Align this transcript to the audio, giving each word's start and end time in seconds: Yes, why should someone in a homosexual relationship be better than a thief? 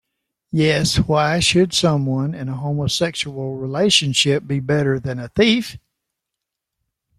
Yes, 0.51 0.95
why 0.95 1.37
should 1.39 1.73
someone 1.73 2.33
in 2.33 2.49
a 2.49 2.55
homosexual 2.55 3.53
relationship 3.57 4.47
be 4.47 4.59
better 4.59 4.99
than 4.99 5.19
a 5.19 5.27
thief? 5.29 5.77